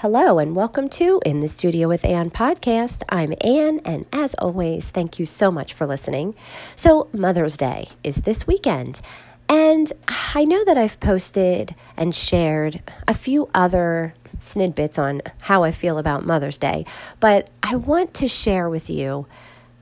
[0.00, 3.02] Hello, and welcome to In the Studio with Anne podcast.
[3.10, 6.34] I'm Anne, and as always, thank you so much for listening.
[6.74, 9.02] So, Mother's Day is this weekend,
[9.46, 15.70] and I know that I've posted and shared a few other snidbits on how I
[15.70, 16.86] feel about Mother's Day,
[17.20, 19.26] but I want to share with you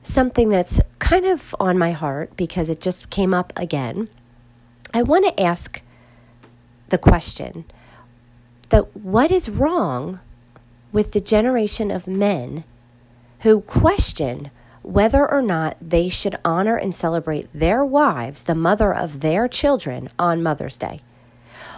[0.03, 4.09] something that's kind of on my heart because it just came up again.
[4.93, 5.81] I want to ask
[6.89, 7.63] the question
[8.69, 10.19] that what is wrong
[10.91, 12.63] with the generation of men
[13.41, 14.51] who question
[14.81, 20.09] whether or not they should honor and celebrate their wives, the mother of their children,
[20.17, 21.01] on Mother's Day.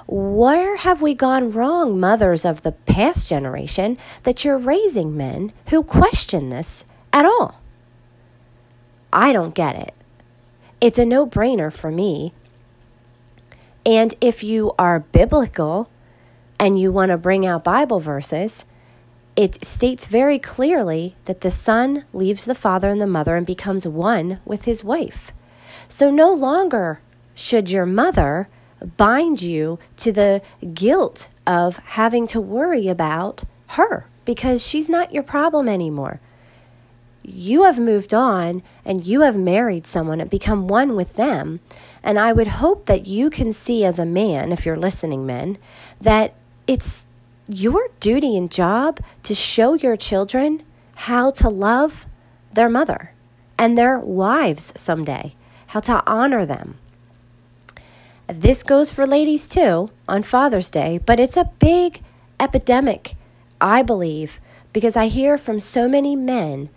[0.07, 5.83] Where have we gone wrong, mothers of the past generation, that you're raising men who
[5.83, 7.61] question this at all?
[9.11, 9.93] I don't get it.
[10.79, 12.33] It's a no brainer for me.
[13.85, 15.89] And if you are biblical
[16.61, 18.65] and you want to bring out Bible verses,
[19.35, 23.87] it states very clearly that the son leaves the father and the mother and becomes
[23.87, 25.31] one with his wife.
[25.89, 27.01] So no longer
[27.33, 28.47] should your mother
[28.95, 30.43] bind you to the
[30.75, 36.19] guilt of having to worry about her because she's not your problem anymore.
[37.23, 41.59] You have moved on and you have married someone and become one with them.
[42.03, 45.57] And I would hope that you can see as a man, if you're listening, men,
[45.99, 46.35] that
[46.67, 47.05] it's
[47.47, 50.63] your duty and job to show your children
[50.95, 52.05] how to love
[52.53, 53.13] their mother
[53.57, 55.35] and their wives someday,
[55.67, 56.77] how to honor them.
[58.27, 62.01] This goes for ladies too on Father's Day, but it's a big
[62.39, 63.15] epidemic,
[63.59, 64.39] I believe,
[64.73, 66.69] because I hear from so many men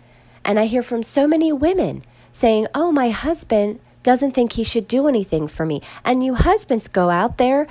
[0.43, 4.87] and I hear from so many women saying, Oh, my husband doesn't think he should
[4.87, 5.81] do anything for me.
[6.03, 7.65] And you husbands go out there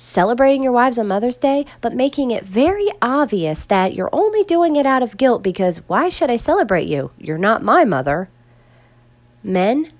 [0.00, 4.76] celebrating your wives on Mother's Day, but making it very obvious that you're only doing
[4.76, 7.10] it out of guilt because why should I celebrate you?
[7.18, 8.30] You're not my mother.
[9.42, 9.90] Men,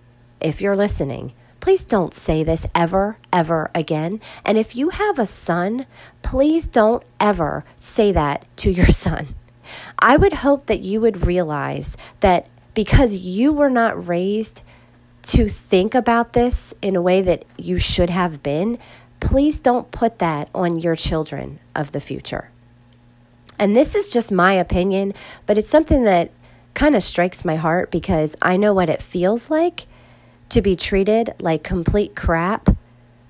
[0.40, 4.22] if you're listening, please don't say this ever, ever again.
[4.42, 5.84] And if you have a son,
[6.22, 9.34] please don't ever say that to your son.
[9.98, 14.62] I would hope that you would realize that because you were not raised
[15.22, 18.78] to think about this in a way that you should have been,
[19.20, 22.50] please don't put that on your children of the future.
[23.58, 25.12] And this is just my opinion,
[25.46, 26.30] but it's something that
[26.74, 29.86] kind of strikes my heart because I know what it feels like
[30.48, 32.68] to be treated like complete crap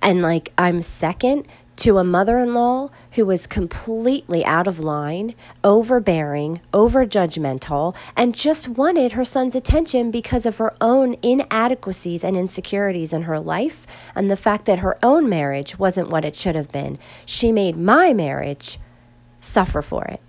[0.02, 1.46] and like I'm second
[1.80, 8.68] to a mother in law who was completely out of line, overbearing, overjudgmental, and just
[8.68, 14.30] wanted her son's attention because of her own inadequacies and insecurities in her life and
[14.30, 16.98] the fact that her own marriage wasn't what it should have been.
[17.24, 18.78] She made my marriage
[19.40, 20.20] suffer for it.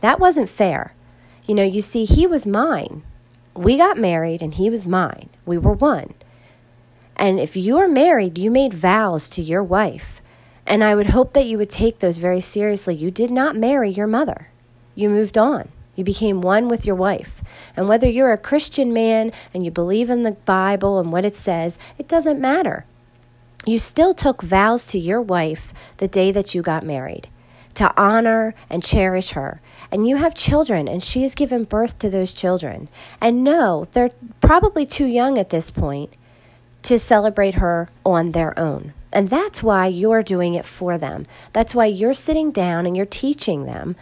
[0.00, 0.94] That wasn't fair.
[1.44, 3.02] You know, you see, he was mine.
[3.54, 5.28] We got married and he was mine.
[5.44, 6.14] We were one.
[7.16, 10.15] And if you are married, you made vows to your wife
[10.66, 12.94] and I would hope that you would take those very seriously.
[12.94, 14.48] You did not marry your mother,
[14.94, 15.70] you moved on.
[15.94, 17.42] You became one with your wife.
[17.74, 21.34] And whether you're a Christian man and you believe in the Bible and what it
[21.34, 22.84] says, it doesn't matter.
[23.64, 27.28] You still took vows to your wife the day that you got married
[27.76, 29.60] to honor and cherish her.
[29.90, 32.88] And you have children, and she has given birth to those children.
[33.20, 34.10] And no, they're
[34.40, 36.12] probably too young at this point
[36.82, 38.94] to celebrate her on their own.
[39.16, 41.24] And that's why you're doing it for them.
[41.54, 43.96] That's why you're sitting down and you're teaching them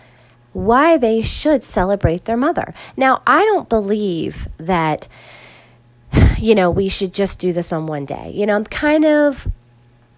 [0.52, 2.74] why they should celebrate their mother.
[2.96, 5.06] Now, I don't believe that,
[6.38, 8.32] you know, we should just do this on one day.
[8.34, 9.46] You know, I'm kind of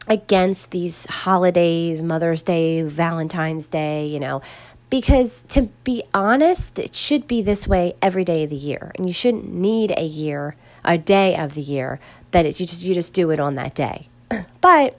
[0.09, 4.41] against these holidays, Mother's Day, Valentine's Day, you know,
[4.89, 8.93] because to be honest, it should be this way every day of the year.
[8.97, 12.83] And you shouldn't need a year, a day of the year that it, you just
[12.83, 14.09] you just do it on that day.
[14.61, 14.99] But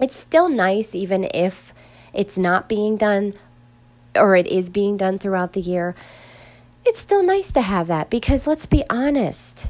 [0.00, 1.74] it's still nice, even if
[2.14, 3.34] it's not being done
[4.14, 5.94] or it is being done throughout the year.
[6.84, 9.68] It's still nice to have that because let's be honest,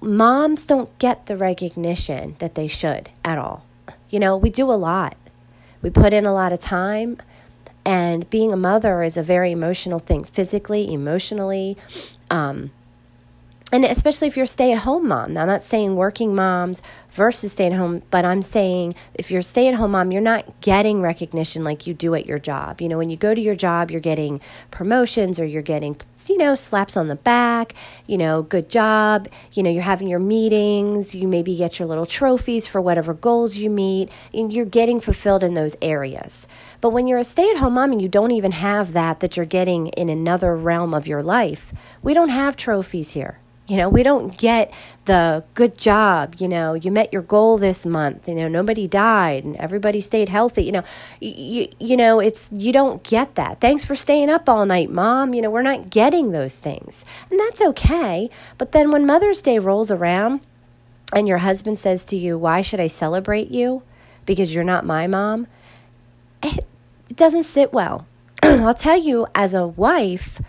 [0.00, 3.64] moms don't get the recognition that they should at all.
[4.10, 5.16] You know, we do a lot,
[5.82, 7.18] we put in a lot of time.
[7.84, 11.78] And being a mother is a very emotional thing, physically, emotionally,
[12.30, 12.70] um,
[13.70, 15.34] and especially if you're a stay at home mom.
[15.34, 16.80] Now, I'm not saying working moms
[17.10, 20.22] versus stay at home, but I'm saying if you're a stay at home mom, you're
[20.22, 22.80] not getting recognition like you do at your job.
[22.80, 25.96] You know, when you go to your job, you're getting promotions or you're getting,
[26.28, 27.74] you know, slaps on the back,
[28.06, 29.28] you know, good job.
[29.52, 33.58] You know, you're having your meetings, you maybe get your little trophies for whatever goals
[33.58, 36.46] you meet, and you're getting fulfilled in those areas.
[36.80, 39.36] But when you're a stay at home mom and you don't even have that that
[39.36, 41.70] you're getting in another realm of your life,
[42.02, 43.38] we don't have trophies here
[43.68, 44.72] you know, we don't get
[45.04, 49.44] the good job, you know, you met your goal this month, you know, nobody died
[49.44, 50.84] and everybody stayed healthy, you know.
[51.20, 53.60] You, you know, it's you don't get that.
[53.60, 55.34] Thanks for staying up all night, mom.
[55.34, 57.04] You know, we're not getting those things.
[57.30, 58.30] And that's okay.
[58.56, 60.40] But then when Mother's Day rolls around
[61.14, 63.82] and your husband says to you, "Why should I celebrate you?
[64.24, 65.46] Because you're not my mom?"
[66.42, 66.64] It,
[67.10, 68.06] it doesn't sit well.
[68.42, 70.40] I'll tell you as a wife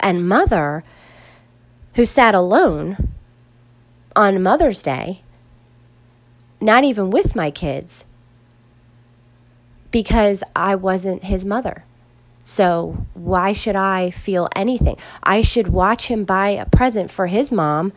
[0.00, 0.82] and mother,
[1.94, 3.14] who sat alone
[4.16, 5.22] on Mother's Day,
[6.60, 8.04] not even with my kids,
[9.90, 11.84] because I wasn't his mother.
[12.42, 14.96] So why should I feel anything?
[15.22, 17.92] I should watch him buy a present for his mom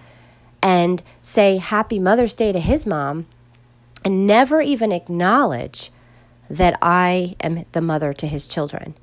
[0.61, 3.25] and say Happy Mother's Day to his mom
[4.05, 5.91] and never even acknowledge
[6.49, 8.95] that I am the mother to his children.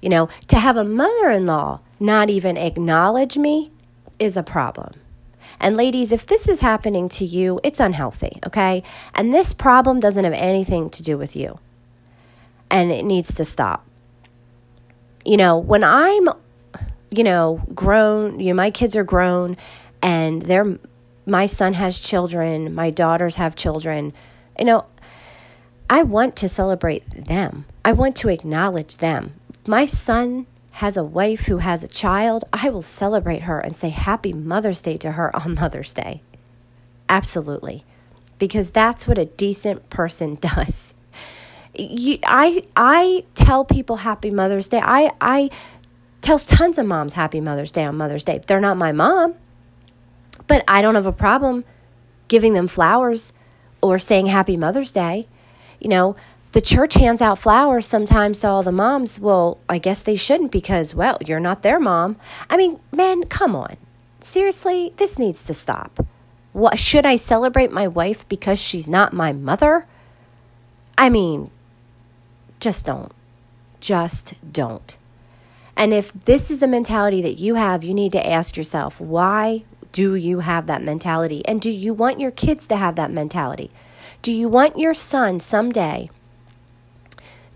[0.00, 3.70] You know, to have a mother in law not even acknowledge me
[4.18, 5.00] is a problem.
[5.60, 8.82] And ladies, if this is happening to you, it's unhealthy, okay?
[9.14, 11.58] And this problem doesn't have anything to do with you.
[12.70, 13.84] And it needs to stop.
[15.24, 16.28] You know, when I'm,
[17.10, 19.56] you know, grown, you know, my kids are grown
[20.02, 20.78] and they're
[21.26, 24.14] my son has children, my daughters have children.
[24.58, 24.86] You know,
[25.90, 27.66] I want to celebrate them.
[27.84, 29.34] I want to acknowledge them.
[29.66, 30.46] My son
[30.78, 34.80] has a wife who has a child, I will celebrate her and say Happy Mother's
[34.80, 36.22] Day to her on Mother's Day.
[37.08, 37.84] Absolutely.
[38.38, 40.94] Because that's what a decent person does.
[41.74, 44.80] You, I, I tell people Happy Mother's Day.
[44.80, 45.50] I, I
[46.20, 48.40] tell tons of moms Happy Mother's Day on Mother's Day.
[48.46, 49.34] They're not my mom,
[50.46, 51.64] but I don't have a problem
[52.28, 53.32] giving them flowers
[53.82, 55.26] or saying Happy Mother's Day.
[55.80, 56.14] You know,
[56.52, 59.20] the church hands out flowers sometimes to all the moms.
[59.20, 62.16] Well, I guess they shouldn't because, well, you're not their mom.
[62.48, 63.76] I mean, man, come on.
[64.20, 66.04] Seriously, this needs to stop.
[66.52, 69.86] What should I celebrate my wife because she's not my mother?
[70.96, 71.50] I mean,
[72.60, 73.12] just don't.
[73.80, 74.96] Just don't.
[75.76, 79.64] And if this is a mentality that you have, you need to ask yourself, why
[79.92, 81.46] do you have that mentality?
[81.46, 83.70] And do you want your kids to have that mentality?
[84.22, 86.10] Do you want your son someday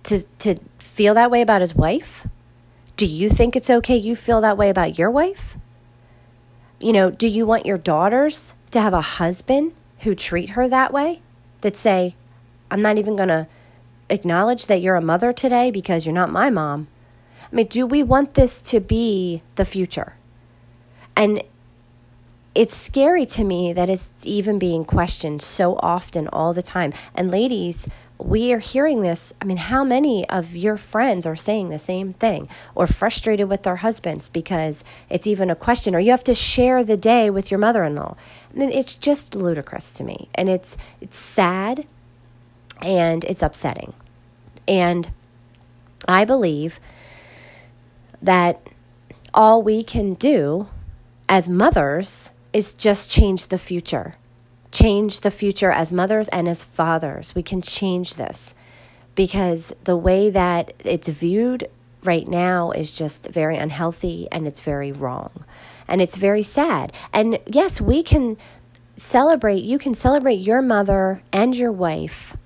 [0.04, 2.26] to to feel that way about his wife?
[2.96, 5.56] Do you think it's okay you feel that way about your wife?
[6.78, 10.93] You know, do you want your daughters to have a husband who treat her that
[10.93, 11.22] way?
[11.62, 12.16] That say,
[12.70, 13.46] I'm not even going to
[14.10, 16.88] acknowledge that you're a mother today because you're not my mom.
[17.50, 20.14] I mean, do we want this to be the future?
[21.16, 21.43] And
[22.55, 26.93] it's scary to me that it's even being questioned so often all the time.
[27.14, 27.88] And ladies,
[28.24, 29.32] we are hearing this.
[29.40, 33.62] I mean, how many of your friends are saying the same thing or frustrated with
[33.62, 37.50] their husbands because it's even a question or you have to share the day with
[37.50, 38.16] your mother-in-law.
[38.54, 40.28] And it's just ludicrous to me.
[40.34, 41.86] And it's it's sad
[42.80, 43.92] and it's upsetting.
[44.69, 45.10] And
[46.06, 46.78] I believe
[48.20, 48.60] that
[49.34, 50.69] all we can do
[51.28, 54.14] as mothers is just change the future
[54.72, 57.34] change the future as mothers and as fathers.
[57.34, 58.54] We can change this
[59.14, 61.69] because the way that it's viewed
[62.02, 65.44] right now is just very unhealthy and it's very wrong.
[65.86, 66.93] And it's very sad.
[67.12, 68.36] And yes, we can
[68.96, 72.36] celebrate, you can celebrate your mother and your wife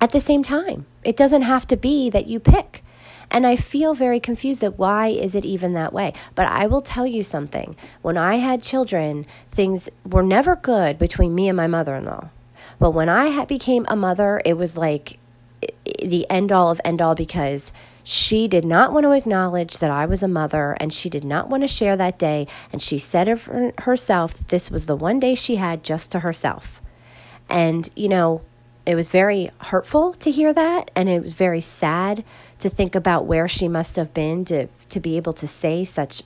[0.00, 0.86] at the same time.
[1.04, 2.81] It doesn't have to be that you pick.
[3.32, 6.12] And I feel very confused at why is it even that way.
[6.34, 7.74] But I will tell you something.
[8.02, 12.28] When I had children, things were never good between me and my mother-in-law.
[12.78, 15.18] But when I became a mother, it was like
[16.00, 17.72] the end all of end all because
[18.04, 21.48] she did not want to acknowledge that I was a mother and she did not
[21.48, 22.46] want to share that day.
[22.72, 23.48] And she said of
[23.78, 26.82] herself, this was the one day she had just to herself.
[27.48, 28.42] And, you know,
[28.84, 30.90] it was very hurtful to hear that.
[30.96, 32.24] And it was very sad
[32.62, 36.22] to think about where she must have been to, to be able to say such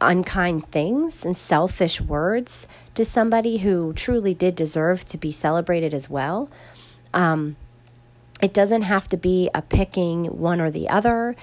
[0.00, 6.08] unkind things and selfish words to somebody who truly did deserve to be celebrated as
[6.08, 6.48] well.
[7.12, 7.56] Um,
[8.42, 11.36] it doesn't have to be a picking one or the other.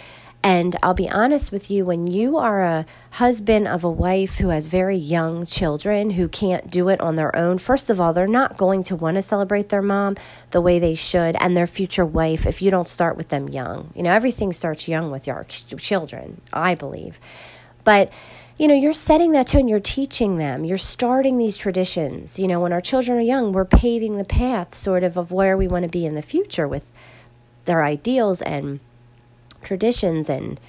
[0.48, 4.48] And I'll be honest with you, when you are a husband of a wife who
[4.48, 8.27] has very young children who can't do it on their own, first of all, they're
[8.27, 10.16] not going to want to celebrate their mom
[10.51, 13.92] the way they should and their future wife if you don't start with them young.
[13.94, 17.20] You know, everything starts young with your children, I believe.
[17.84, 18.10] But
[18.58, 22.39] you know, you're setting that tone, you're teaching them, you're starting these traditions.
[22.39, 25.58] You know, when our children are young, we're paving the path sort of of where
[25.58, 26.86] we want to be in the future with
[27.66, 28.80] their ideals and
[29.67, 30.59] traditions and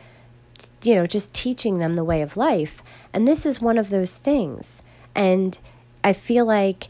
[0.83, 2.83] you know just teaching them the way of life.
[3.13, 4.83] And this is one of those things.
[5.15, 5.59] And
[6.05, 6.87] i feel like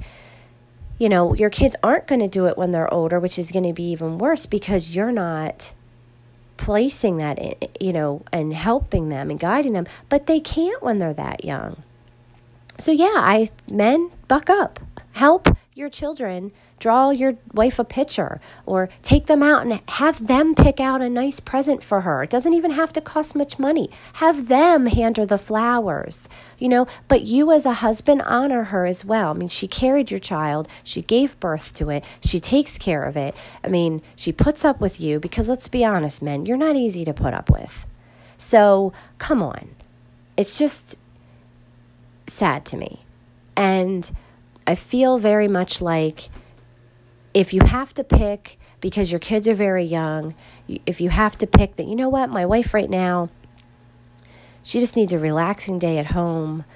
[0.98, 3.64] you know your kids aren't going to do it when they're older which is going
[3.64, 5.72] to be even worse because you're not
[6.58, 9.86] placing that in, you know and helping them and guiding them.
[10.08, 11.82] But they can't when they're that young.
[12.78, 14.80] So yeah i men buck up.
[15.12, 15.48] Help
[15.78, 20.80] your children draw your wife a picture or take them out and have them pick
[20.80, 22.24] out a nice present for her.
[22.24, 23.88] It doesn't even have to cost much money.
[24.14, 28.86] Have them hand her the flowers, you know, but you as a husband honor her
[28.86, 29.30] as well.
[29.30, 33.16] I mean, she carried your child, she gave birth to it, she takes care of
[33.16, 33.36] it.
[33.62, 37.04] I mean, she puts up with you because let's be honest, men, you're not easy
[37.04, 37.86] to put up with.
[38.36, 39.76] So, come on.
[40.36, 40.98] It's just
[42.26, 43.04] sad to me.
[43.56, 44.10] And
[44.68, 46.28] I feel very much like
[47.32, 50.34] if you have to pick because your kids are very young,
[50.84, 53.30] if you have to pick that, you know what, my wife right now,
[54.62, 56.66] she just needs a relaxing day at home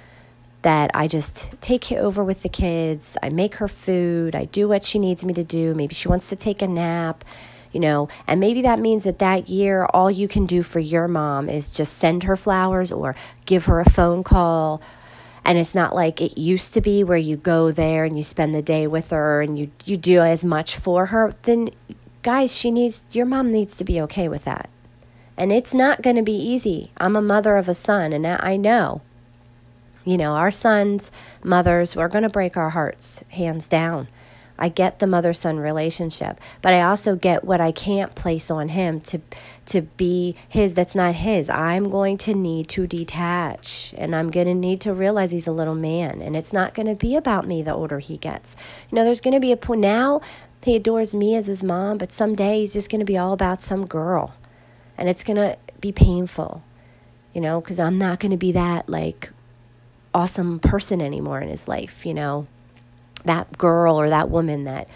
[0.63, 3.15] that I just take over with the kids.
[3.21, 4.33] I make her food.
[4.33, 5.75] I do what she needs me to do.
[5.75, 7.23] Maybe she wants to take a nap,
[7.71, 11.07] you know, and maybe that means that that year, all you can do for your
[11.07, 14.81] mom is just send her flowers or give her a phone call
[15.45, 18.55] and it's not like it used to be where you go there and you spend
[18.55, 21.35] the day with her and you you do as much for her.
[21.43, 21.69] Then
[22.21, 24.69] guys she needs your mom needs to be okay with that.
[25.35, 26.91] And it's not going to be easy.
[26.97, 29.01] I'm a mother of a son and i know.
[30.05, 31.11] You know our sons
[31.43, 34.07] mothers we're going to break our hearts hands down
[34.57, 38.69] I get the mother son relationship, but I also get what I can't place on
[38.69, 39.21] him to
[39.67, 41.49] to be his that's not his.
[41.49, 45.53] I'm going to need to detach and I'm going to need to realize he's a
[45.53, 48.55] little man and it's not going to be about me the older he gets.
[48.91, 50.21] You know, there's going to be a point now
[50.63, 53.61] he adores me as his mom, but someday he's just going to be all about
[53.61, 54.33] some girl.
[54.97, 56.63] And it's going to be painful.
[57.33, 59.31] You know, cuz I'm not going to be that like
[60.13, 62.47] awesome person anymore in his life, you know
[63.25, 64.87] that girl or that woman that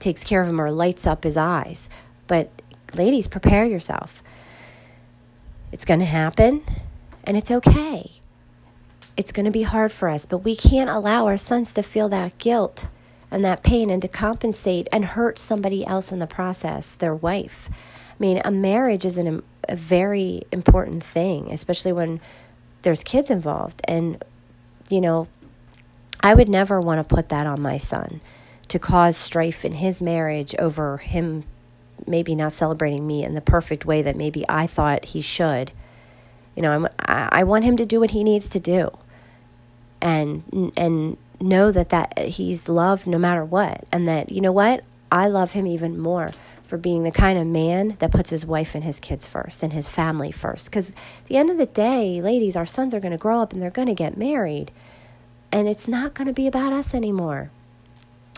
[0.00, 1.88] takes care of him or lights up his eyes.
[2.26, 2.50] But
[2.94, 4.22] ladies, prepare yourself.
[5.72, 6.62] It's going to happen
[7.24, 8.12] and it's okay.
[9.16, 12.08] It's going to be hard for us, but we can't allow our sons to feel
[12.10, 12.86] that guilt
[13.30, 17.68] and that pain and to compensate and hurt somebody else in the process, their wife.
[17.70, 22.20] I mean, a marriage is an, a very important thing, especially when
[22.82, 23.82] there's kids involved.
[23.84, 24.22] And,
[24.88, 25.28] you know,
[26.20, 28.20] I would never want to put that on my son
[28.68, 31.44] to cause strife in his marriage over him
[32.06, 35.72] maybe not celebrating me in the perfect way that maybe I thought he should.
[36.54, 38.90] You know, I'm, I want him to do what he needs to do,
[40.00, 44.82] and and know that that he's loved no matter what, and that you know what
[45.12, 46.32] I love him even more
[46.64, 49.72] for being the kind of man that puts his wife and his kids first and
[49.72, 50.66] his family first.
[50.66, 53.52] Because at the end of the day, ladies, our sons are going to grow up
[53.52, 54.70] and they're going to get married.
[55.50, 57.50] And it's not going to be about us anymore.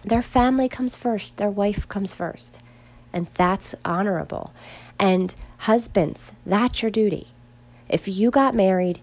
[0.04, 2.58] Their family comes first, their wife comes first.
[3.12, 4.52] And that's honorable.
[4.98, 7.28] And husbands, that's your duty.
[7.88, 9.00] If you got married,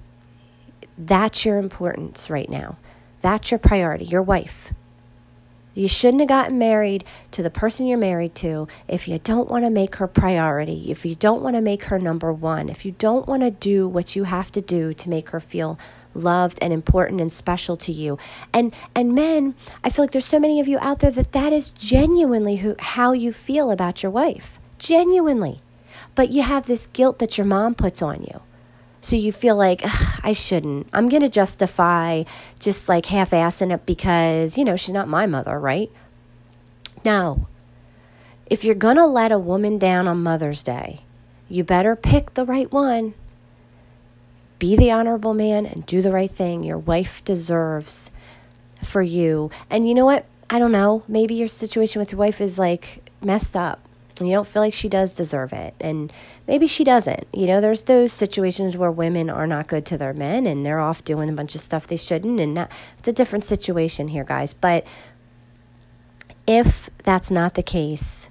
[0.98, 2.78] that's your importance right now.
[3.22, 4.72] That's your priority, your wife.
[5.78, 9.64] You shouldn't have gotten married to the person you're married to if you don't want
[9.64, 12.94] to make her priority, if you don't want to make her number one, if you
[12.98, 15.78] don't want to do what you have to do to make her feel
[16.18, 18.18] loved and important and special to you.
[18.54, 21.54] And and men, I feel like there's so many of you out there that that
[21.54, 24.60] is genuinely who how you feel about your wife.
[24.80, 25.62] Genuinely.
[26.16, 28.42] But you have this guilt that your mom puts on you.
[29.02, 29.82] So you feel like
[30.24, 30.88] I shouldn't.
[30.92, 32.24] I'm going to justify
[32.60, 35.92] just like half-assing it because, you know, she's not my mother, right?
[37.06, 37.48] No.
[38.48, 41.02] If you're going to let a woman down on Mother's Day,
[41.48, 43.14] you better pick the right one
[44.60, 46.64] be the honorable man and do the right thing.
[46.64, 48.12] Your wife deserves
[48.84, 49.52] for you.
[49.70, 50.26] And you know what?
[50.50, 51.04] I don't know.
[51.08, 53.88] Maybe your situation with your wife is like messed up
[54.20, 55.74] and you don't feel like she does deserve it.
[55.80, 56.12] And
[56.48, 57.28] maybe she doesn't.
[57.34, 60.80] You know, there's those situations where women are not good to their men and they're
[60.80, 62.40] off doing a bunch of stuff they shouldn't.
[62.40, 64.54] And not, it's a different situation here, guys.
[64.54, 64.86] But
[66.48, 68.30] if that's not the case,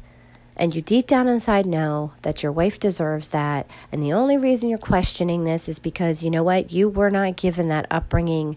[0.56, 4.68] and you deep down inside know that your wife deserves that, and the only reason
[4.68, 6.72] you're questioning this is because you know what?
[6.72, 8.56] You were not given that upbringing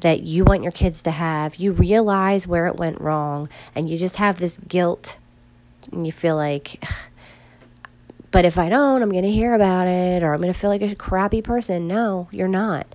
[0.00, 1.56] that you want your kids to have.
[1.56, 5.18] You realize where it went wrong, and you just have this guilt,
[5.92, 6.84] and you feel like,
[8.30, 10.70] but if I don't, I'm going to hear about it, or I'm going to feel
[10.70, 11.86] like a crappy person.
[11.86, 12.86] No, you're not.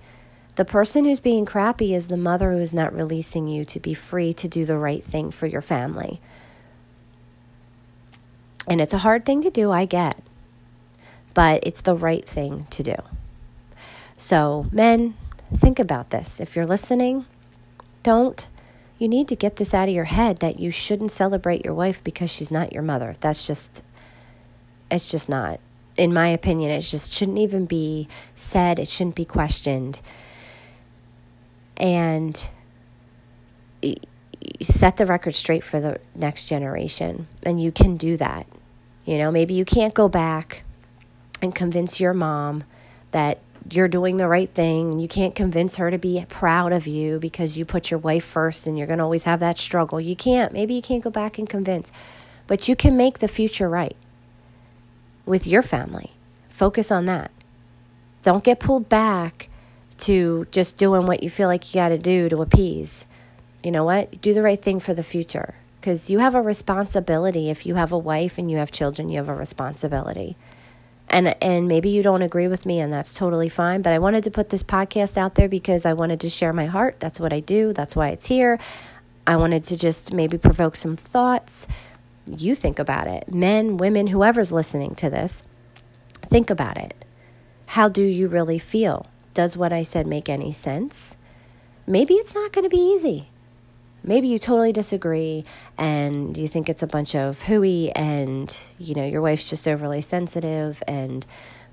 [0.56, 4.34] The person who's being crappy is the mother who's not releasing you to be free
[4.34, 6.20] to do the right thing for your family.
[8.66, 10.22] And it's a hard thing to do, I get,
[11.34, 12.96] but it's the right thing to do.
[14.16, 15.14] So, men,
[15.54, 16.40] think about this.
[16.40, 17.24] If you're listening,
[18.02, 18.46] don't,
[18.98, 22.04] you need to get this out of your head that you shouldn't celebrate your wife
[22.04, 23.16] because she's not your mother.
[23.20, 23.82] That's just,
[24.90, 25.58] it's just not.
[25.96, 30.00] In my opinion, it just shouldn't even be said, it shouldn't be questioned.
[31.76, 32.50] And
[34.62, 37.26] set the record straight for the next generation.
[37.42, 38.46] And you can do that.
[39.04, 40.62] You know, maybe you can't go back
[41.42, 42.64] and convince your mom
[43.12, 43.38] that
[43.70, 44.92] you're doing the right thing.
[44.92, 48.24] And you can't convince her to be proud of you because you put your wife
[48.24, 50.00] first and you're going to always have that struggle.
[50.00, 50.52] You can't.
[50.52, 51.92] Maybe you can't go back and convince,
[52.46, 53.96] but you can make the future right
[55.26, 56.12] with your family.
[56.48, 57.30] Focus on that.
[58.22, 59.48] Don't get pulled back
[59.98, 63.06] to just doing what you feel like you got to do to appease
[63.62, 64.20] you know what?
[64.20, 67.48] Do the right thing for the future because you have a responsibility.
[67.48, 70.36] If you have a wife and you have children, you have a responsibility.
[71.08, 74.22] And and maybe you don't agree with me and that's totally fine, but I wanted
[74.24, 77.00] to put this podcast out there because I wanted to share my heart.
[77.00, 77.72] That's what I do.
[77.72, 78.58] That's why it's here.
[79.26, 81.66] I wanted to just maybe provoke some thoughts.
[82.26, 83.32] You think about it.
[83.32, 85.42] Men, women, whoever's listening to this,
[86.28, 87.04] think about it.
[87.68, 89.06] How do you really feel?
[89.34, 91.16] Does what I said make any sense?
[91.86, 93.29] Maybe it's not going to be easy
[94.10, 95.44] maybe you totally disagree
[95.78, 100.00] and you think it's a bunch of hooey and you know your wife's just overly
[100.00, 101.24] sensitive and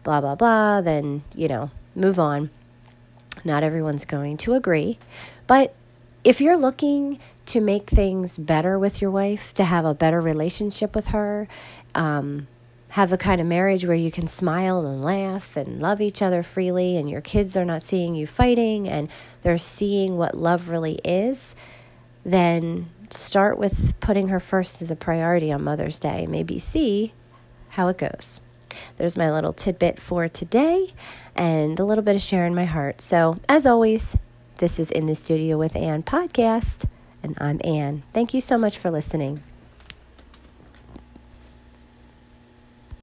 [0.03, 2.50] blah blah blah then you know move on.
[3.44, 4.98] Not everyone's going to agree.
[5.48, 5.74] But
[6.24, 10.96] if you're looking to make things better with your wife to have a better relationship
[10.96, 11.48] with her
[11.96, 12.48] um,
[12.89, 16.44] have the kind of marriage where you can smile and laugh and love each other
[16.44, 19.10] freely and your kids are not seeing you fighting and
[19.44, 21.56] they're seeing what love really is
[22.27, 26.27] then start with putting her first as a priority on Mother's Day.
[26.27, 27.13] Maybe see
[27.69, 28.41] how it goes.
[28.98, 30.93] There's my little tidbit for today
[31.36, 33.01] and a little bit of sharing my heart.
[33.01, 34.18] So, as always,
[34.57, 36.85] this is In the Studio with Anne podcast,
[37.24, 38.03] and I'm Anne.
[38.13, 39.42] Thank you so much for listening.